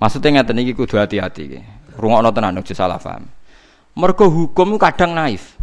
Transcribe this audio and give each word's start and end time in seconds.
Maksudnya 0.00 0.40
ngeten 0.40 0.56
iki 0.64 0.72
kudu 0.72 0.96
hati-hati 0.96 1.42
iki. 1.44 1.60
Rungokno 2.00 2.32
tenan 2.32 2.56
aja 2.56 2.72
salah 2.72 2.96
paham. 2.96 3.28
Mergo 3.92 4.32
hukum 4.32 4.80
kadang 4.80 5.12
naif. 5.12 5.60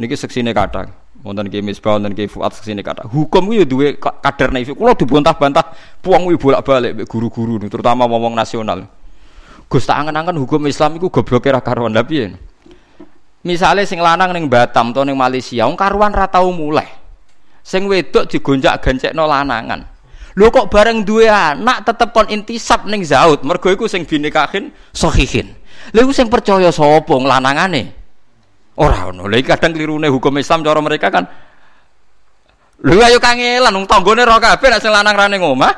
Niki 0.00 0.16
seksine 0.16 0.56
kadang. 0.56 0.88
Wonten 1.20 1.52
ki 1.52 1.60
Misbah 1.60 2.00
wonten 2.00 2.16
ki 2.16 2.32
Fuad 2.32 2.56
seksine 2.56 2.80
kadang. 2.80 3.12
Hukum 3.12 3.46
ku 3.46 3.52
ya 3.52 3.68
duwe 3.68 4.00
kadar 4.00 4.56
naif. 4.56 4.72
Kula 4.72 4.96
dibantah-bantah 4.96 5.76
puang 6.00 6.24
kuwi 6.24 6.40
bolak-balik 6.40 7.04
guru-guru 7.04 7.60
terutama 7.68 8.08
ngomong 8.08 8.32
nasional. 8.32 8.88
Gus 9.68 9.84
tak 9.84 10.00
angen-angen 10.00 10.40
hukum 10.40 10.64
Islam 10.64 10.96
iku 10.96 11.12
gobloke 11.12 11.52
ra 11.52 11.60
karuan 11.60 11.92
lha 11.92 12.04
piye? 12.04 12.32
Misale 13.44 13.84
sing 13.84 14.00
lanang 14.00 14.32
ning 14.32 14.48
Batam 14.48 14.96
atau 14.96 15.04
ning 15.04 15.16
Malaysia, 15.18 15.68
wong 15.68 15.76
karuan 15.76 16.12
ra 16.12 16.24
tau 16.24 16.48
mulai. 16.52 16.88
Sing 17.60 17.84
wedok 17.84 18.32
digonjak-gancekno 18.32 19.28
lanangan. 19.28 19.91
Lho 20.32 20.48
kok 20.48 20.72
bareng 20.72 21.04
duwe 21.04 21.28
anak 21.28 21.84
tetep 21.84 22.16
kon 22.16 22.24
intisab 22.32 22.88
ning 22.88 23.04
zaud, 23.04 23.44
mergo 23.44 23.68
iku 23.68 23.84
sing 23.84 24.08
binikahin 24.08 24.72
sahihin. 24.96 25.52
Lha 25.92 26.00
iku 26.00 26.12
sing 26.16 26.32
percaya 26.32 26.72
sapa 26.72 27.12
lanangane? 27.20 27.92
Ora 28.80 29.12
ono. 29.12 29.28
Lha 29.28 29.44
kadang 29.44 29.76
klirune 29.76 30.08
hukum 30.08 30.32
Islam 30.40 30.64
cara 30.64 30.80
mereka 30.80 31.12
kan 31.12 31.24
Lho 32.82 32.98
ayo 32.98 33.22
kangelan 33.22 33.70
wong 33.78 33.86
tanggane 33.86 34.26
ora 34.26 34.42
kabeh 34.42 34.68
nek 34.72 34.80
sing 34.82 34.90
lanang 34.90 35.14
ra 35.14 35.30
ning 35.30 35.44
omah. 35.44 35.74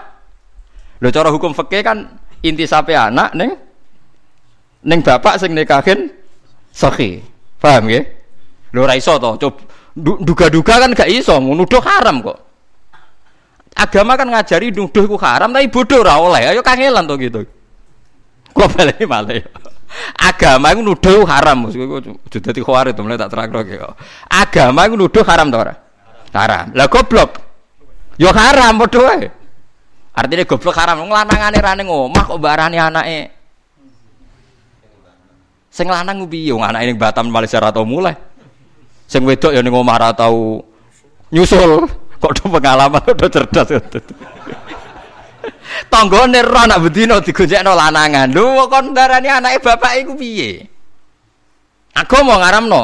Lho 1.03 1.09
cara 1.13 1.29
hukum 1.29 1.53
fikih 1.53 1.83
kan 1.85 1.99
intisape 2.41 2.97
anak 2.97 3.35
ning 3.37 3.51
Neng 4.85 5.01
bapak 5.01 5.41
sing 5.41 5.57
nikahin 5.57 6.13
sahih. 6.69 7.25
Paham 7.57 7.89
ya? 7.89 8.05
Lho 8.73 8.85
ora 8.85 8.95
iso 8.97 9.17
to. 9.17 9.41
Coba 9.41 9.61
duga-duga 9.97 10.83
kan 10.85 10.91
gak 10.93 11.09
iso, 11.09 11.39
nuduh 11.41 11.81
haram 11.81 12.21
kok. 12.21 12.39
Agama 13.75 14.15
kan 14.15 14.31
ngajari 14.31 14.71
nuduh 14.71 15.05
ku 15.11 15.19
haram 15.19 15.51
tapi 15.51 15.67
bodoh 15.67 15.99
ora 16.07 16.15
oleh. 16.23 16.55
Ayo 16.55 16.63
kangelan 16.63 17.11
to 17.11 17.19
gitu. 17.19 17.43
Kok 18.55 18.69
balik 18.71 19.03
malah. 19.11 19.43
Agama 20.15 20.71
iku 20.71 20.81
nuduh 20.87 21.27
haram. 21.27 21.67
Maksudku 21.67 22.39
dadi 22.39 22.61
khawarij 22.63 22.95
to 22.95 23.03
mulai 23.03 23.19
tak 23.19 23.35
terang 23.35 23.51
kok. 23.51 23.99
Agama 24.31 24.87
iku 24.87 24.95
nuduh 24.95 25.27
haram 25.27 25.51
to 25.51 25.59
ora? 25.59 25.75
Haram. 26.31 26.71
Lah 26.75 26.87
goblok. 26.87 27.31
Yo 28.15 28.31
haram 28.31 28.79
padha 28.79 29.01
wae. 29.03 29.27
Artinya 30.15 30.45
goblok 30.47 30.75
haram. 30.79 31.03
Nglanangane 31.03 31.59
ra 31.59 31.73
ning 31.75 31.91
omah 31.91 32.23
kok 32.31 32.39
barani 32.39 32.79
anake 32.79 33.21
Sing 35.75 35.91
lanang 35.91 36.23
ku 36.23 36.27
piye? 36.31 36.55
Anake 36.55 36.95
ning 36.95 36.99
Batam 37.03 37.27
Malaysia 37.27 37.59
ora 37.59 37.75
tau 37.75 37.83
mulai. 37.83 38.15
Sing 39.11 39.27
wedok 39.27 39.51
ya 39.51 39.59
ning 39.67 39.75
omah 39.75 39.99
ora 39.99 40.11
tau 40.15 40.63
nyusul. 41.35 41.91
Kok 42.25 42.33
do 42.41 42.45
pengalaman 42.49 43.05
do 43.05 43.29
cerdas. 43.29 43.69
Tanggane 45.93 46.41
ro 46.41 46.57
anak 46.57 46.89
bedino 46.89 47.21
digonjekno 47.21 47.77
lanangan. 47.77 48.33
Lho 48.33 48.65
kon 48.73 48.97
darani 48.97 49.29
anake 49.29 49.61
bapak 49.61 50.01
iku 50.01 50.17
piye? 50.17 50.65
Ngaramno. 51.93 52.83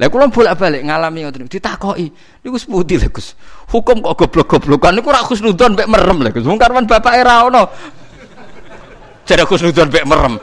Lah 0.00 0.08
kula 0.08 0.32
bolak-balik 0.32 0.88
ngalami 0.88 1.28
ngoten 1.28 1.52
ditakoki. 1.52 2.08
Niku 2.40 2.56
seputi 2.56 2.96
lho 2.96 3.12
Gus. 3.12 3.36
Hukum 3.68 4.00
kok 4.00 4.24
goblok-goblokan 4.24 4.96
niku 4.96 5.12
ora 5.12 5.20
khusnudon 5.20 5.76
mek 5.76 5.84
merem 5.84 6.24
lho 6.24 6.32
Gus. 6.32 6.48
Wong 6.48 6.56
karwan 6.56 6.88
bapake 6.88 7.20
ra 7.20 7.44
ono. 7.44 7.68
Jare 9.28 9.44
khusnudon 9.44 9.92
mek 9.92 10.08
merem. 10.08 10.40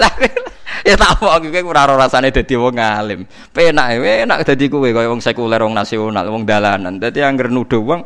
Lah 0.00 0.12
ya 0.88 0.96
tak 0.96 1.20
apa 1.20 1.44
kowe 1.44 1.60
ora 1.68 1.84
ora 1.84 1.94
rasane 2.08 2.32
dadi 2.32 2.56
wong 2.56 2.80
alim. 2.80 3.20
Penak 3.52 4.00
enak 4.00 4.40
dadi 4.48 4.72
kowe 4.72 4.88
kaya 4.88 5.12
wong 5.12 5.20
sekuler 5.20 5.60
wong 5.60 5.76
nasional, 5.76 6.24
wong 6.32 6.48
dalanan. 6.48 6.96
Dadi 6.96 7.20
anggere 7.20 7.52
nuduh 7.52 7.84
wong 7.84 8.00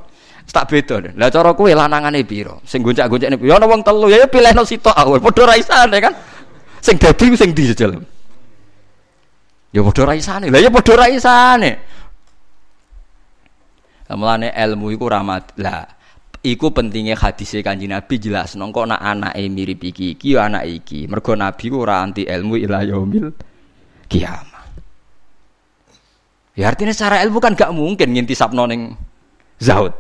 tak 0.50 0.66
beda. 0.66 1.14
Lah 1.14 1.30
cara 1.30 1.54
kowe 1.54 1.70
lanangane 1.70 2.26
pira? 2.26 2.58
Sing 2.66 2.82
goncak-goncakne 2.82 3.38
ya 3.38 3.56
wong 3.62 3.80
telu 3.86 4.10
ya 4.10 4.26
pilihno 4.26 4.66
sitok 4.66 4.96
aku. 4.98 5.22
Padha 5.22 5.42
ra 5.46 5.54
isane 5.54 5.96
kan. 6.02 6.14
Sing 6.82 6.98
dadi 6.98 7.38
sing 7.38 7.54
di 7.54 7.70
jejel. 7.70 8.02
Ya 9.70 9.80
padha 9.86 10.02
ra 10.02 10.14
isane. 10.18 10.50
Lah 10.50 10.58
ya 10.58 10.68
padha 10.68 10.92
ra 10.98 11.06
isane. 11.06 11.70
Mulane 14.12 14.52
ilmu 14.52 14.92
iku 14.92 15.08
rahmat. 15.08 15.56
Lah 15.56 16.01
Iku 16.42 16.74
pentingnya 16.74 17.14
hadisnya 17.14 17.62
kanji 17.62 17.86
Nabi 17.86 18.18
jelas 18.18 18.58
nongko 18.58 18.90
nak 18.90 18.98
anak 18.98 19.38
mirip 19.46 19.78
iki 19.86 20.18
iki 20.18 20.34
ya 20.34 20.50
anak 20.50 20.66
iki. 20.66 21.06
Mergo 21.06 21.38
Nabi 21.38 21.64
ku 21.70 21.86
ora 21.86 22.02
anti 22.02 22.26
ilmu 22.26 22.58
ila 22.58 22.82
yaumil 22.82 23.30
kiamah. 24.10 24.66
Ya 26.58 26.66
artinya 26.66 26.90
secara 26.90 27.22
ilmu 27.22 27.38
kan 27.38 27.54
gak 27.54 27.70
mungkin 27.70 28.10
ngintisap 28.10 28.50
noning 28.50 28.98
zaud. 29.62 29.94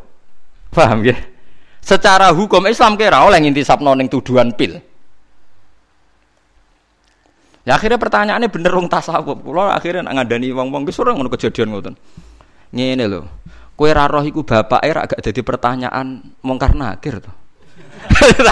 Paham 0.74 1.06
ya? 1.06 1.14
Secara 1.78 2.34
hukum 2.34 2.66
Islam 2.66 2.98
kira 2.98 3.22
oleh 3.22 3.38
ngintisap 3.38 3.78
noning 3.78 4.10
tuduhan 4.10 4.50
pil. 4.50 4.82
Ya 7.62 7.78
akhirnya 7.78 8.02
pertanyaannya 8.02 8.50
bener 8.50 8.74
wong 8.74 8.90
tasawuf. 8.90 9.38
Kulo 9.46 9.70
akhirnya 9.70 10.10
ngadani 10.10 10.50
wong-wong 10.50 10.82
wis 10.90 10.98
ora 10.98 11.14
ngono 11.14 11.30
kejadian 11.30 11.70
ngoten. 11.70 11.94
Ngene 12.74 13.04
lho. 13.06 13.22
Kue 13.72 13.90
raroh 13.90 14.22
iku 14.22 14.44
bapak 14.44 14.80
era 14.84 15.08
agak 15.08 15.24
jadi 15.24 15.40
pertanyaan 15.40 16.20
mongkar 16.44 16.76
nakir 16.76 17.18
tuh. 17.24 17.34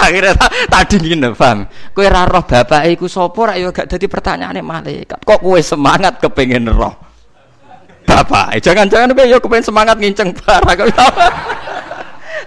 Akhirnya 0.01 0.33
tadi 0.73 0.95
gini 0.97 1.29
paham. 1.35 1.69
Kue 1.93 2.07
raroh 2.09 2.41
bapak 2.41 2.89
iku 2.89 3.05
sopor 3.05 3.53
ayo 3.53 3.69
agak 3.69 3.85
jadi 3.85 4.05
pertanyaan 4.09 4.57
malaikat. 4.65 5.21
Kok 5.21 5.39
kue 5.39 5.61
semangat 5.61 6.17
kepengen 6.17 6.71
roh? 6.73 6.95
Bapak, 8.01 8.57
jangan-jangan 8.59 9.13
kue 9.13 9.29
yo 9.29 9.37
kepengen 9.37 9.65
semangat 9.65 9.95
nginceng 10.01 10.33
barang. 10.33 10.89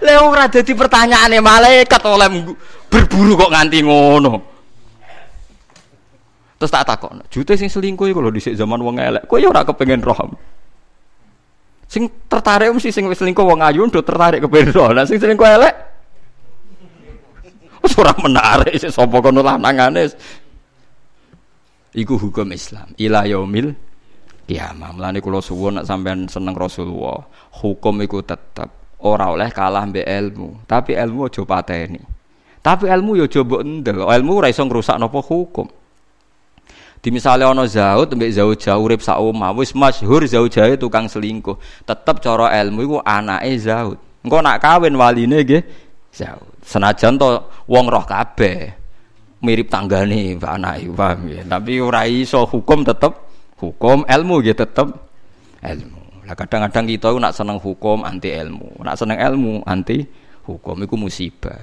Leo 0.03 0.21
ora 0.35 0.45
jadi 0.51 0.71
pertanyaan 0.75 1.31
malaikat 1.39 2.01
oleh 2.03 2.27
berburu 2.91 3.39
kok 3.39 3.51
nganti 3.55 3.79
ngono. 3.81 4.33
Terus 6.55 6.71
tak 6.71 6.87
takut, 6.87 7.19
jute 7.27 7.59
sing 7.59 7.67
selingkuh 7.67 8.07
kalau 8.15 8.31
di 8.31 8.39
zaman 8.39 8.79
wong 8.79 8.95
elek, 8.95 9.27
kue 9.27 9.43
yo 9.43 9.51
ora 9.51 9.67
kepengen 9.67 9.99
roh. 10.03 10.15
Sing 11.95 12.11
tertarik 12.27 12.75
mesti 12.75 12.91
sing 12.91 13.07
wis 13.07 13.15
selingkuh 13.23 13.47
wong 13.47 13.63
ayu 13.63 13.87
ndo 13.87 14.03
tertarik 14.03 14.43
ke 14.43 14.51
bendo. 14.51 14.83
Lah 14.91 15.07
sing 15.07 15.15
selingkuh 15.15 15.47
elek 15.47 15.75
wis 17.79 17.95
ora 17.95 18.11
menarik 18.19 18.75
sik 18.75 18.91
sapa 18.91 19.23
kono 19.23 19.39
lanangane. 19.39 20.11
Iku 21.95 22.19
hukum 22.19 22.51
Islam. 22.51 22.91
Ila 22.99 23.23
yaumil 23.23 23.71
kiamah. 24.43 24.91
Mulane 24.91 25.23
kula 25.23 25.39
suwun 25.39 25.79
nek 25.79 25.87
sampean 25.87 26.27
seneng 26.27 26.51
Rasulullah, 26.59 27.23
hukum 27.63 28.03
iku 28.03 28.19
tetep 28.19 28.99
ora 28.99 29.31
oleh 29.31 29.47
kalah 29.55 29.87
mbek 29.87 30.03
ilmu, 30.03 30.67
tapi 30.67 30.99
ilmu 30.99 31.31
aja 31.31 31.47
pateni. 31.47 32.03
Tapi 32.59 32.91
ilmu 32.91 33.15
ya 33.15 33.23
aja 33.23 33.39
mbok 33.39 33.61
endel. 33.63 34.03
Ilmu 34.03 34.31
ora 34.35 34.51
iso 34.51 34.67
ngrusak 34.67 34.99
napa 34.99 35.23
hukum. 35.23 35.71
Di 37.05 37.13
misalnya 37.13 37.53
ono 37.53 37.69
zaud 37.69 38.17
mbek 38.17 38.33
zaud 38.33 38.57
urip 38.57 38.97
sak 39.05 39.21
omah 39.21 39.53
wis 39.53 39.77
masyhur 39.77 40.25
zaud 40.25 40.49
jauh 40.49 40.73
tukang 40.73 41.05
selingkuh. 41.05 41.53
Tetep 41.85 42.17
cara 42.17 42.49
ilmu 42.65 42.81
iku 42.81 42.97
anake 43.05 43.61
zaud. 43.61 44.01
Engko 44.25 44.41
nak 44.41 44.57
kawin 44.57 44.97
waline 44.97 45.45
nggih 45.45 45.61
zaud. 46.09 46.49
Senajan 46.65 47.21
to 47.21 47.45
wong 47.69 47.85
roh 47.93 48.01
kabeh 48.09 48.73
mirip 49.45 49.69
tanggane 49.69 50.33
anake 50.33 50.89
paham 50.89 51.29
ya. 51.29 51.45
Tapi 51.45 51.77
ora 51.77 52.09
iso 52.09 52.41
hukum 52.41 52.81
tetep 52.81 53.13
hukum 53.61 54.01
ilmu 54.09 54.41
nggih 54.41 54.57
tetep 54.57 54.89
ilmu. 55.61 56.25
Lah 56.25 56.33
kadang-kadang 56.33 56.89
kita 56.89 57.13
nak 57.21 57.37
seneng 57.37 57.61
hukum 57.61 58.01
anti 58.01 58.33
ilmu, 58.33 58.81
nak 58.81 58.97
seneng 58.97 59.21
ilmu 59.21 59.61
anti 59.61 60.01
hukum 60.49 60.81
iku 60.81 60.97
musibah. 60.97 61.53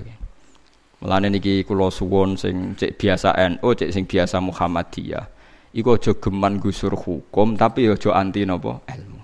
Mulane 1.02 1.34
niki 1.34 1.66
kula 1.66 1.90
suwun 1.90 2.38
sing 2.38 2.78
cek 2.78 2.94
biasa 2.94 3.34
NU, 3.58 3.68
cek 3.74 3.90
sing 3.90 4.06
biasa 4.06 4.38
Muhammadiyah. 4.38 5.31
Iku 5.72 5.96
aja 5.96 6.12
geman 6.12 6.60
gusur 6.60 6.92
hukum 6.92 7.56
tapi 7.56 7.88
aja 7.88 8.12
anti 8.12 8.44
napa 8.44 8.84
ilmu. 8.92 9.20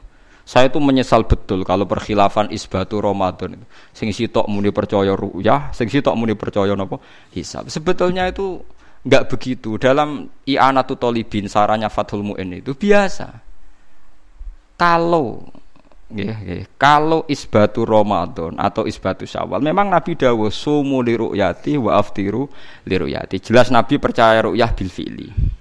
Saya 0.49 0.73
itu 0.73 0.81
menyesal 0.81 1.29
betul 1.29 1.61
kalau 1.61 1.85
perkhilafan 1.85 2.49
isbatu 2.49 3.05
Ramadan 3.05 3.61
itu. 3.61 3.67
Sing 3.93 4.09
sitok 4.17 4.49
muni 4.49 4.73
percaya 4.73 5.13
ru'yah, 5.13 5.77
sing 5.77 5.93
sitok 5.93 6.17
muni 6.17 6.33
percaya 6.33 6.73
napa 6.73 6.97
hisab. 7.37 7.69
Sebetulnya 7.69 8.25
itu 8.25 8.57
enggak 9.05 9.29
begitu. 9.29 9.77
Dalam 9.77 10.25
i'anatu 10.49 10.97
talibin 10.97 11.53
sarannya 11.53 11.93
Fathul 11.93 12.25
Mu'in 12.25 12.65
itu 12.65 12.73
biasa. 12.73 13.29
Kalau 14.81 15.45
Nggih, 16.09 16.37
nggih. 16.41 16.63
Kalau 16.81 17.29
isbatu 17.29 17.85
Ramadan 17.85 18.57
atau 18.57 18.89
isbatu 18.89 19.29
Syawal, 19.29 19.61
memang 19.61 19.93
Nabi 19.93 20.17
dawuh 20.17 20.49
sumu 20.49 21.05
li 21.05 21.13
ru'yati 21.13 21.77
wa 21.77 22.01
aftiru 22.01 22.49
li 22.89 22.97
ru'yati. 22.97 23.37
Jelas 23.45 23.69
Nabi 23.69 24.01
percaya 24.01 24.41
ru'yah 24.41 24.73
bil 24.73 24.89
fi'li. 24.89 25.58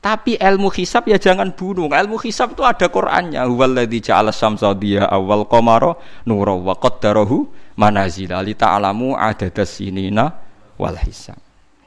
Tapi 0.00 0.40
ilmu 0.40 0.72
hisab 0.72 1.04
ya 1.12 1.20
jangan 1.20 1.52
bunuh. 1.52 1.92
Ilmu 1.92 2.16
hisab 2.24 2.56
itu 2.56 2.64
ada 2.64 2.88
Qur'annya. 2.88 3.44
Huwallazi 3.44 4.00
ja'ala 4.00 4.32
syamsa 4.32 4.72
diya 4.72 5.04
awal 5.04 5.44
qamara 5.44 5.92
nura 6.24 6.56
wa 6.56 6.72
qaddarahu 6.72 7.44
manazila 7.76 8.40
li 8.40 8.56
ta'lamu 8.56 9.12
adadas 9.12 9.76
sinina 9.76 10.32
wal 10.80 10.96
hisab. 11.04 11.36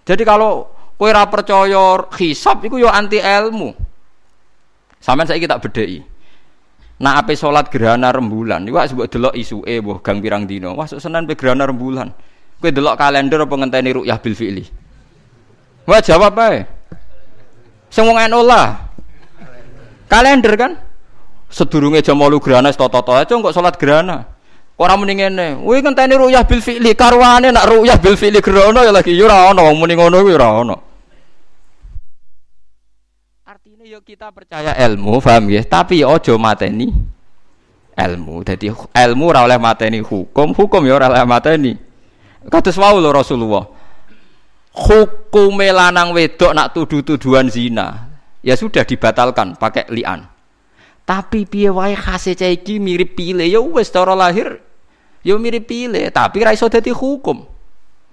Jadi 0.05 0.21
kalau 0.21 0.69
kowe 0.93 1.09
ora 1.09 1.25
percaya 1.25 2.05
hisab 2.13 2.61
iku 2.61 2.77
ya 2.77 2.93
anti 2.93 3.17
ilmu. 3.17 3.73
Sampeyan 5.01 5.33
saiki 5.33 5.49
tak 5.49 5.65
bedheki. 5.65 6.05
Nak 7.01 7.25
ape 7.25 7.33
salat 7.33 7.67
gerhana 7.73 8.13
rembulan, 8.13 8.61
iku 8.69 8.77
sebut 8.77 9.09
delok 9.09 9.33
isuke 9.33 9.73
mbah 9.81 9.97
gang 10.05 10.21
pirang 10.21 10.45
dina. 10.45 10.69
Wah 10.69 10.85
Senin 10.85 11.25
pe 11.25 11.33
gerhana 11.33 11.65
rembulan. 11.65 12.13
Kowe 12.61 12.69
delok 12.69 12.93
kalender 12.93 13.41
apa 13.41 13.55
ngenteni 13.57 13.89
ru'yah 13.89 14.21
bil 14.21 14.37
fi'li? 14.37 14.63
Wah 15.89 15.99
jawab 15.99 16.37
ae. 16.45 16.61
Sing 17.93 18.09
wong 18.09 18.17
lah. 18.17 18.89
Kalender 20.09 20.53
kan? 20.57 20.71
Sedurunge 21.53 22.01
jam 22.01 22.17
8 22.17 22.41
gerhana 22.41 22.73
toto-toto 22.73 23.13
aja 23.13 23.29
kok 23.29 23.53
salat 23.53 23.77
gerhana. 23.77 24.25
Ora 24.73 24.97
muni 24.97 25.13
ngene. 25.21 25.61
Kuwi 25.61 25.85
ngenteni 25.85 26.17
ru'yah 26.17 26.41
bil 26.49 26.65
fi'li 26.65 26.97
karwane 26.97 27.53
nak 27.53 27.69
ru'yah 27.69 28.01
bil 28.01 28.17
fi'li 28.17 28.41
gerhana 28.41 28.81
ya 28.81 28.89
lagi 28.89 29.13
ya 29.13 29.29
ora 29.29 29.53
ana 29.53 29.61
wong 29.61 29.77
muni 29.85 29.93
ngono 29.93 30.25
kuwi 30.25 30.33
ora 30.33 30.65
yo 33.93 34.01
kita 34.01 34.33
percaya 34.33 34.73
ilmu, 34.89 35.21
paham 35.21 35.53
ya? 35.53 35.61
Tapi 35.61 36.01
ojo 36.01 36.33
mateni 36.41 36.89
ilmu. 37.93 38.41
Jadi 38.41 38.73
ilmu 38.73 39.23
ora 39.29 39.45
oleh 39.45 39.61
mateni 39.61 40.01
hukum, 40.01 40.49
hukum 40.49 40.81
ya 40.81 40.97
ora 40.97 41.13
oleh 41.13 41.21
mateni. 41.29 41.77
Kados 42.49 42.73
wau 42.81 42.97
lho 42.97 43.13
Rasulullah. 43.13 43.69
Hukum 44.73 45.61
lanang 45.61 46.17
wedok 46.17 46.57
nak 46.57 46.73
tuduh-tuduhan 46.73 47.45
zina, 47.45 48.09
ya 48.41 48.57
sudah 48.57 48.81
dibatalkan 48.81 49.53
pakai 49.53 49.85
lian. 49.93 50.25
Tapi 51.05 51.45
piye 51.45 51.69
wae 51.69 51.93
khase 51.93 52.33
iki 52.33 52.81
mirip 52.81 53.13
pile 53.13 53.45
ya 53.45 53.61
wis 53.61 53.93
cara 53.93 54.17
lahir 54.17 54.57
ya 55.21 55.37
mirip 55.37 55.69
pile, 55.69 56.09
tapi 56.09 56.41
ra 56.41 56.57
iso 56.57 56.65
dadi 56.73 56.89
hukum. 56.89 57.45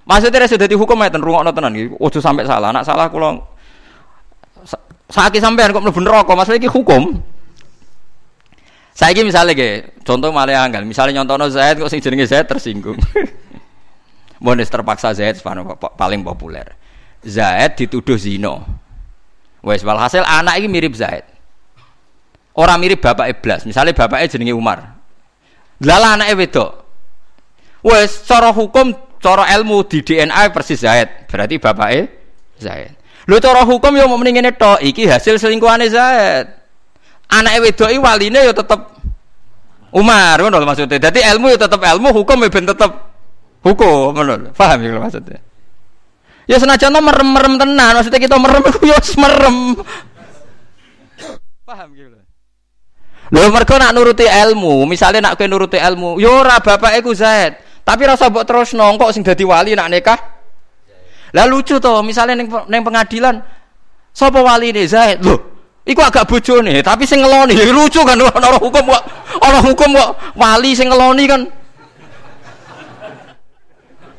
Maksudnya 0.04 0.44
ra 0.44 0.46
iso 0.52 0.60
dadi 0.60 0.76
hukum 0.76 1.00
ya 1.00 1.08
rungokno 1.16 1.48
tenan 1.56 1.72
iki. 1.72 1.96
Ojo 1.96 2.20
sampai 2.20 2.44
salah. 2.44 2.76
Nak 2.76 2.84
salah 2.84 3.08
kula 3.08 3.40
Sakit 5.10 5.42
sampean 5.42 5.74
kok 5.74 5.82
mlebu 5.82 6.00
neraka, 6.04 6.38
masalah 6.38 6.60
iki 6.60 6.70
hukum. 6.70 7.18
Saiki 8.94 9.24
misalnya 9.24 9.56
ge, 9.56 9.96
contoh 10.04 10.28
malah 10.28 10.60
anggal, 10.60 10.84
misalnya 10.84 11.24
nyontono 11.24 11.48
Zaid 11.48 11.80
kok 11.80 11.88
sing 11.88 12.04
jenenge 12.04 12.28
Zaid 12.28 12.46
tersinggung. 12.46 13.00
Monis 14.40 14.72
terpaksa 14.72 15.12
Zaid 15.12 15.36
paling 16.00 16.24
populer. 16.24 16.72
Zaid 17.20 17.76
dituduh 17.76 18.16
zino. 18.16 18.64
Wes 19.60 19.84
walhasil 19.84 20.24
anak 20.24 20.56
ini 20.56 20.68
mirip 20.72 20.96
Zaid. 20.96 21.28
Orang 22.56 22.80
mirip 22.80 23.04
bapak 23.04 23.36
iblas. 23.36 23.68
Misalnya 23.68 23.92
bapaknya 23.92 24.32
jenenge 24.32 24.56
Umar. 24.56 24.96
Lala 25.84 26.16
anaknya 26.16 26.40
wedok. 26.40 26.70
Wes 27.84 28.24
cara 28.24 28.48
hukum, 28.52 28.96
cara 29.20 29.44
ilmu 29.60 29.84
di 29.84 30.00
DNA 30.00 30.48
persis 30.56 30.80
Zaid. 30.80 31.28
Berarti 31.28 31.60
bapaknya 31.60 32.08
Zaid. 32.56 32.96
Lho 33.28 33.36
cara 33.36 33.68
hukum 33.68 33.92
yo 33.92 34.08
mending 34.08 34.40
ngene 34.40 34.56
tok, 34.56 34.80
iki 34.80 35.04
hasil 35.04 35.36
selingkuhane 35.36 35.92
Zaid. 35.92 36.48
Anake 37.28 37.68
wedoki 37.68 38.00
waline 38.00 38.40
yo 38.48 38.56
tetep 38.56 38.80
Umar, 39.92 40.40
lho 40.40 40.48
maksudnya. 40.64 40.96
Dadi 40.96 41.20
ilmu 41.20 41.52
yo 41.52 41.60
tetep 41.60 41.76
ilmu, 41.76 42.08
hukum 42.16 42.40
yo 42.40 42.48
ben 42.48 42.64
tetep 42.64 43.09
hukum, 43.64 44.16
lho. 44.16 44.52
Paham 44.56 44.78
ya 44.80 44.96
maksudnya? 44.96 45.40
Ya 46.50 46.58
senajan 46.58 46.98
merem-merem 46.98 47.54
tenan, 47.62 47.94
maksudnya 47.94 48.18
kita 48.18 48.36
merem 48.40 48.62
iku 48.74 48.82
yo 48.82 48.98
merem. 49.22 49.56
Paham 51.62 51.88
gitu. 51.94 52.18
Lho 53.30 53.46
mergo 53.54 53.74
nak 53.78 53.94
nuruti 53.94 54.26
ilmu, 54.26 54.82
misalnya 54.90 55.30
nak 55.30 55.38
kowe 55.38 55.46
nuruti 55.46 55.78
ilmu, 55.78 56.18
yo 56.18 56.42
ora 56.42 56.58
bapake 56.58 56.98
ku 56.98 57.14
Zaid, 57.14 57.54
tapi 57.86 58.02
rasa 58.02 58.26
mbok 58.26 58.42
terus 58.42 58.74
nongkok 58.74 59.14
sing 59.14 59.22
dadi 59.22 59.46
wali 59.46 59.78
nak 59.78 59.86
nikah 59.86 60.18
lah 61.30 61.46
lucu 61.46 61.78
toh, 61.78 62.02
misalnya 62.02 62.42
neng, 62.42 62.50
neng 62.66 62.82
pengadilan, 62.82 63.38
sapa 64.10 64.42
wali 64.42 64.74
ini 64.74 64.82
Zaid, 64.82 65.22
loh, 65.22 65.38
iku 65.86 66.02
agak 66.02 66.26
nih, 66.26 66.82
tapi 66.82 67.06
sing 67.06 67.22
ngeloni, 67.22 67.54
lucu 67.78 68.02
kan, 68.02 68.18
orang 68.42 68.58
hukum 68.58 68.82
kok, 68.90 69.02
orang 69.38 69.62
hukum 69.62 69.88
kok 69.94 70.10
wali 70.34 70.74
sing 70.74 70.90
ngeloni 70.90 71.24
kan, 71.30 71.46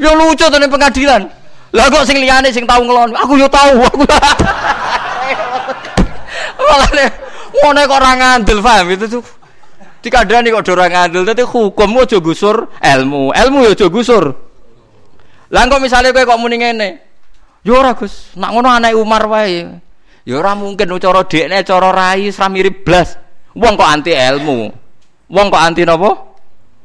ya 0.01 0.12
lucu 0.18 0.45
tuh 0.50 0.57
pengadilan, 0.57 1.30
lah 1.69 1.86
kok 1.94 2.09
sing 2.09 2.18
liane 2.18 2.50
sing 2.50 2.65
tahu 2.65 2.81
ngeloni, 2.89 3.13
aku 3.13 3.38
yo 3.38 3.45
tahu, 3.45 3.86
aku 3.86 4.01
malah 6.71 6.92
ngono 7.62 7.80
kok 7.86 7.98
orang 8.00 8.18
ngandel, 8.18 8.59
paham 8.63 8.88
itu 8.95 9.06
tuh. 9.07 9.24
Dikadani 10.01 10.50
kok 10.50 10.65
orang 10.74 10.89
ngandel, 10.89 11.21
tapi 11.30 11.45
hukum 11.45 12.01
aja 12.01 12.18
gusur 12.18 12.74
ilmu, 12.81 13.30
ilmu 13.30 13.57
yo 13.69 13.71
aja 13.77 13.86
gusur. 13.86 14.33
Lah 15.51 15.68
kok 15.68 15.83
misalnya 15.83 16.15
kowe 16.15 16.24
kok 16.25 16.39
muni 16.39 16.57
ngene. 16.57 16.89
Ya 17.62 17.77
ora 17.77 17.94
Gus, 17.94 18.33
nak 18.39 18.56
ngono 18.56 18.71
anak 18.71 18.97
Umar 18.97 19.27
wae. 19.30 19.68
Ya 20.25 20.33
ora 20.39 20.57
mungkin 20.57 20.89
cara 20.97 21.21
dekne 21.27 21.62
cara 21.62 21.92
rai 21.94 22.31
ora 22.31 22.47
mirip 22.50 22.88
blas. 22.88 23.19
Wong 23.54 23.75
kok 23.77 23.86
anti 23.86 24.15
ilmu. 24.15 24.71
Wong 25.30 25.47
kok 25.51 25.62
anti 25.62 25.83
napa? 25.83 26.31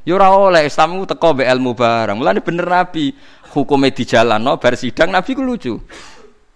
Ya 0.07 0.15
ora 0.15 0.31
oleh 0.31 0.71
Islam 0.71 1.03
ku 1.03 1.05
teko 1.11 1.35
mbek 1.35 1.51
ilmu 1.51 1.75
barang. 1.75 2.15
Mulane 2.15 2.39
bener 2.39 2.63
Nabi 2.63 3.11
hukumnya 3.51 3.91
di 3.91 4.07
jalan 4.07 4.39
no, 4.39 4.55
sidang 4.55 5.11
Nabi 5.11 5.35
ku 5.35 5.43
lucu. 5.43 5.75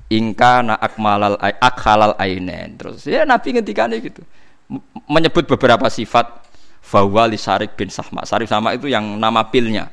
Ingka 0.07 0.63
na 0.63 0.75
akmalal 0.79 1.35
akhalal 1.59 2.15
ainen. 2.15 2.79
Terus 2.79 3.11
ya 3.11 3.27
Nabi 3.27 3.59
ngendikane 3.59 3.99
gitu. 3.99 4.23
Menyebut 5.11 5.51
beberapa 5.51 5.91
sifat 5.91 6.47
Fawali 6.79 7.35
Sarik 7.35 7.75
bin 7.75 7.91
Sahma. 7.91 8.23
Sarik 8.23 8.47
sama 8.47 8.71
itu 8.79 8.87
yang 8.87 9.19
nama 9.19 9.51
pilnya. 9.51 9.91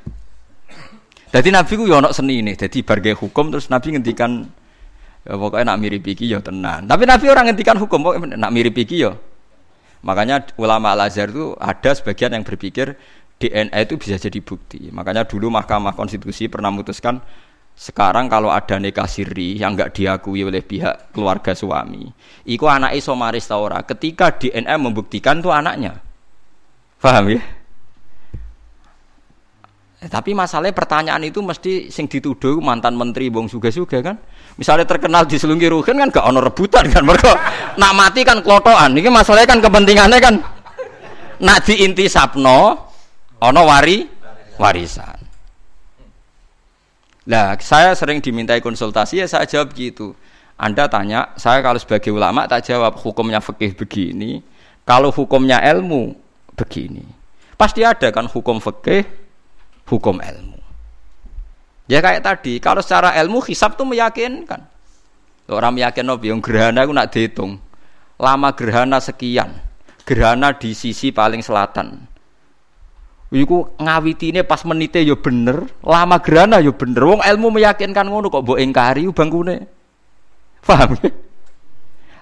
Jadi 1.33 1.49
Nabi 1.49 1.73
ku 1.75 1.89
yo 1.89 1.97
seni 2.13 2.39
ini, 2.39 2.55
jadi 2.55 2.85
bargai 2.85 3.17
hukum 3.17 3.51
terus 3.51 3.67
Nabi 3.67 3.97
ngendikan 3.97 4.47
ya 5.27 5.35
pokoknya 5.35 5.75
nak 5.75 5.79
mirip 5.83 6.05
iki 6.07 6.29
yo 6.29 6.39
tenan. 6.39 6.87
Tapi 6.87 7.03
Nabi 7.03 7.25
orang 7.27 7.51
ngendikan 7.51 7.75
hukum 7.81 7.99
pokoknya 8.05 8.37
nak 8.37 8.53
mirip 8.53 8.77
iki 8.77 9.01
yo. 9.01 9.17
Makanya 10.05 10.45
ulama 10.55 10.93
Al 10.95 11.09
Azhar 11.09 11.27
itu 11.27 11.51
ada 11.59 11.91
sebagian 11.91 12.31
yang 12.31 12.45
berpikir 12.47 12.95
DNA 13.37 13.85
itu 13.85 13.95
bisa 14.01 14.17
jadi 14.17 14.41
bukti. 14.41 14.89
Makanya 14.89 15.29
dulu 15.29 15.53
Mahkamah 15.53 15.93
Konstitusi 15.93 16.49
pernah 16.49 16.73
memutuskan 16.73 17.21
sekarang 17.77 18.25
kalau 18.25 18.49
ada 18.49 18.81
nikah 18.81 19.05
siri 19.05 19.61
yang 19.61 19.77
nggak 19.77 19.93
diakui 19.93 20.41
oleh 20.41 20.65
pihak 20.65 21.13
keluarga 21.13 21.53
suami, 21.53 22.09
itu 22.49 22.65
anak 22.65 22.97
isomaris 22.97 23.45
taura. 23.45 23.85
Ketika 23.85 24.33
DNA 24.33 24.73
membuktikan 24.81 25.37
tuh 25.37 25.53
anaknya, 25.53 26.01
paham 26.97 27.37
ya? 27.37 27.41
Eh, 29.97 30.09
tapi 30.09 30.33
masalahnya 30.33 30.73
pertanyaan 30.73 31.21
itu 31.25 31.41
mesti 31.41 31.93
sing 31.93 32.09
dituduh 32.09 32.57
mantan 32.61 32.97
menteri 32.97 33.29
bong 33.29 33.45
suga-suga 33.45 34.01
kan. 34.01 34.17
Misalnya 34.57 34.89
terkenal 34.89 35.29
di 35.29 35.37
selungi 35.37 35.69
rugen 35.69 36.01
kan 36.01 36.09
gak 36.09 36.25
ono 36.25 36.41
rebutan 36.41 36.85
kan. 36.89 37.05
Mereka 37.05 37.31
nak 37.77 37.93
mati 37.93 38.21
kan 38.25 38.41
klotoan. 38.41 38.97
Ini 38.97 39.09
masalahnya 39.09 39.49
kan 39.49 39.61
kepentingannya 39.61 40.17
kan 40.21 40.35
nak 41.41 41.61
di 41.65 41.85
inti 41.85 42.09
sapno 42.09 42.86
ono 43.41 43.61
wari 43.65 44.05
warisan. 44.57 45.17
Nah, 47.27 47.59
saya 47.59 47.91
sering 47.91 48.23
dimintai 48.23 48.63
konsultasi 48.63 49.19
ya 49.19 49.27
saya 49.27 49.43
jawab 49.43 49.75
gitu. 49.75 50.15
Anda 50.57 50.89
tanya, 50.89 51.37
saya 51.37 51.61
kalau 51.61 51.77
sebagai 51.77 52.09
ulama 52.09 52.49
tak 52.49 52.65
jawab 52.65 52.97
hukumnya 52.97 53.37
fikih 53.37 53.77
begini, 53.77 54.41
kalau 54.87 55.13
hukumnya 55.13 55.61
ilmu 55.61 56.17
begini. 56.57 57.05
Pasti 57.53 57.85
ada 57.85 58.09
kan 58.09 58.25
hukum 58.25 58.57
fikih, 58.57 59.05
hukum 59.85 60.17
ilmu. 60.17 60.57
Ya 61.85 62.01
kayak 62.01 62.25
tadi, 62.25 62.57
kalau 62.57 62.81
secara 62.81 63.13
ilmu 63.21 63.43
hisab 63.45 63.77
tuh 63.77 63.85
meyakinkan. 63.85 64.65
Orang 65.47 65.79
meyakin 65.79 66.03
nabi 66.03 66.27
yang 66.33 66.43
gerhana 66.43 66.83
aku 66.83 66.91
nak 66.91 67.07
dihitung. 67.13 67.55
Lama 68.19 68.51
gerhana 68.51 68.99
sekian. 68.99 69.55
Gerhana 70.03 70.51
di 70.51 70.75
sisi 70.75 71.15
paling 71.15 71.39
selatan. 71.39 72.16
Iku 73.27 73.75
ngawitine 73.75 74.47
pas 74.47 74.63
menite 74.63 75.03
yo 75.03 75.13
ya 75.13 75.15
bener, 75.19 75.67
lama 75.83 76.15
gerhana 76.23 76.63
yo 76.63 76.71
ya 76.71 76.73
bener. 76.79 77.03
Wong 77.03 77.19
ilmu 77.19 77.47
meyakinkan 77.59 78.07
ngono 78.07 78.31
kok 78.31 78.47
mbok 78.47 78.59
ingkari 78.59 79.03
bangkune. 79.11 79.67
Paham 80.63 80.95
ya? 81.03 81.11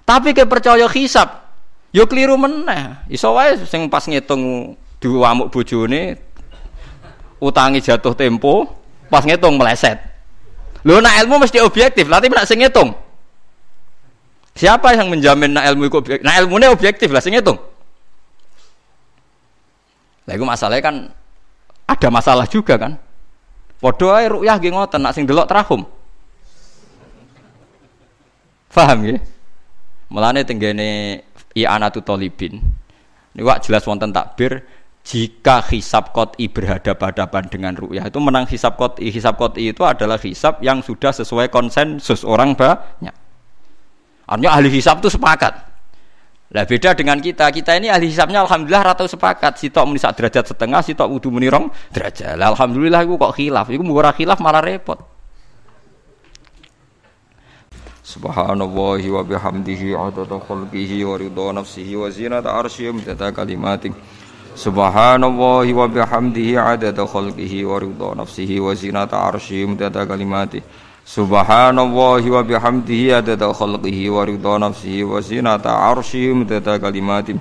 Tapi 0.05 0.33
ke 0.33 0.45
percaya 0.45 0.85
hisab, 0.89 1.45
yo 1.93 2.09
keliru 2.09 2.37
meneh. 2.37 3.05
Iso 3.09 3.33
wae 3.37 3.57
sing 3.69 3.85
pas 3.89 4.05
ngitung 4.05 4.73
diwamuk 4.97 5.53
bojone 5.53 6.17
utangi 7.37 7.81
jatuh 7.85 8.17
tempo, 8.17 8.65
pas 9.09 9.21
ngitung 9.21 9.61
meleset. 9.61 10.01
Lho 10.85 11.01
nak 11.01 11.21
ilmu 11.25 11.41
mesti 11.41 11.61
objektif, 11.61 12.05
tapi 12.09 12.29
nak 12.29 12.49
sing 12.49 12.61
ngitung. 12.61 12.93
Siapa 14.55 14.95
yang 14.95 15.11
menjamin 15.11 15.53
nak 15.53 15.69
ilmu 15.73 15.89
itu 15.89 15.97
objektif? 15.97 16.23
Nah 16.25 16.37
ilmunya 16.41 16.69
objektif 16.73 17.09
lah 17.13 17.21
sing 17.21 17.37
ngitung. 17.37 17.57
Lah 20.25 20.33
itu 20.33 20.45
masalahnya 20.45 20.83
kan 20.83 20.95
ada 21.85 22.07
masalah 22.09 22.45
juga 22.49 22.75
kan. 22.75 22.97
Padha 23.77 24.21
ae 24.21 24.25
rukyah 24.31 24.55
nggih 24.57 24.71
ngoten 24.73 25.01
nak 25.01 25.13
sing 25.13 25.29
delok 25.29 25.45
terahum. 25.45 25.85
Paham 28.73 28.97
nggih? 29.05 29.19
Mulane 30.09 30.41
tenggene 30.41 31.21
i'anatu 31.53 32.01
talibin. 32.01 32.59
Niku 33.35 33.51
jelas 33.61 33.83
wonten 33.85 34.09
takbir 34.15 34.63
jika 35.05 35.61
hisab 35.69 36.09
kot'i 36.17 36.49
berhadapan-hadapan 36.49 37.45
dengan 37.45 37.77
ru'yah 37.77 38.09
itu 38.09 38.17
menang 38.17 38.49
hisab 38.49 38.73
kot'i 38.73 39.13
hisab 39.13 39.37
kot'i 39.37 39.69
itu 39.69 39.85
adalah 39.85 40.17
hisab 40.17 40.57
yang 40.65 40.81
sudah 40.81 41.13
sesuai 41.13 41.53
konsensus 41.53 42.25
orang 42.25 42.57
banyak 42.57 43.13
artinya 44.25 44.49
ahli 44.57 44.73
hisab 44.73 45.05
itu 45.05 45.13
sepakat 45.13 45.61
Lah 46.55 46.63
beda 46.63 46.95
dengan 46.95 47.19
kita. 47.19 47.51
Kita 47.51 47.75
ini 47.75 47.91
ahli 47.91 48.07
hisabnya 48.07 48.39
alhamdulillah 48.47 48.95
ratau 48.95 49.03
sepakat. 49.11 49.59
Sitok 49.59 49.83
muni 49.91 49.99
sak 49.99 50.15
derajat 50.15 50.55
setengah, 50.55 50.79
sitok 50.79 51.11
wudu 51.11 51.27
muni 51.27 51.51
rong 51.51 51.67
derajat. 51.91 52.39
Lah 52.39 52.55
alhamdulillah 52.55 53.03
iku 53.03 53.19
kok 53.19 53.35
khilaf. 53.35 53.67
Iku 53.67 53.83
murah 53.83 54.15
khilaf 54.15 54.39
malah 54.39 54.63
repot. 54.63 54.95
Subhanallahi 58.07 59.11
wa 59.11 59.27
bihamdihi 59.27 59.99
adada 59.99 60.39
khalqihi 60.39 61.03
wa 61.03 61.19
ridha 61.19 61.47
nafsihi 61.59 61.99
wa 61.99 62.07
zinata 62.07 62.55
arsyihi 62.55 63.03
wa 63.03 63.31
kalimatih. 63.35 63.91
Subhanallahi 64.55 65.75
wa 65.75 65.91
bihamdihi 65.91 66.55
adada 66.55 67.03
khalqihi 67.03 67.67
wa 67.67 67.83
ridha 67.83 68.15
nafsihi 68.15 68.63
wa 68.63 68.71
zinata 68.71 69.19
arsyihi 69.19 69.75
wa 69.75 70.07
kalimatih. 70.07 70.63
Subhanallahi 71.05 72.33
wa 72.33 72.41
bihamdihi 72.41 73.13
adada 73.21 73.53
khalqihi 73.53 74.09
wa 74.09 74.25
ridha 74.25 74.57
nafsihi 74.57 75.05
wa 75.05 75.21
zinata 75.21 75.69
arsyihi 75.69 76.33
midada 76.33 76.81
kalimati 76.81 77.37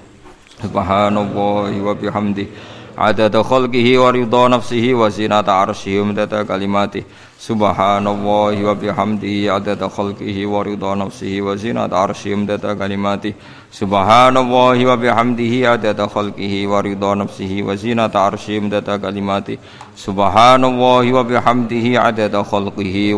Subhanallahi 0.61 1.81
wa 1.81 1.97
bihamdihi 1.97 2.49
adada 2.97 3.43
khalqihi 3.43 3.99
wa 3.99 4.11
ridha 4.13 4.49
nafsihi 4.49 4.95
wa 4.95 5.09
zinata 5.11 5.53
arsyihi 5.53 6.05
midada 6.07 6.45
kalimati 6.45 7.05
Subhanallahi 7.39 8.65
wa 8.65 8.75
bihamdihi 8.75 9.51
adada 9.51 9.89
khalqihi 9.91 10.47
wa 10.47 10.63
ridha 10.63 10.95
nafsihi 10.95 11.41
wa 11.43 11.57
zinata 11.57 11.97
arsyihi 11.97 12.37
midada 12.37 12.75
kalimati 12.77 13.35
Subhanallahi 13.71 14.87
wa 14.87 14.97
bihamdihi 14.97 15.67
adada 15.67 16.07
khalqihi 16.07 16.67
wa 16.67 16.81
ridha 16.83 17.15
nafsihi 17.17 17.63
wa 17.63 17.75
zinata 17.75 18.21
arsyihi 18.31 18.61
midada 18.61 18.99
kalimati 18.99 19.59
Subhanallahi 19.97 21.13
wa 21.13 21.25
bihamdihi 21.25 21.99
adada 21.99 22.45
khalqihi 22.45 23.15